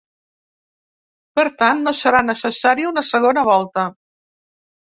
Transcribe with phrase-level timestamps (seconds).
[1.39, 3.85] Per tant, no serà necessària una segona volta.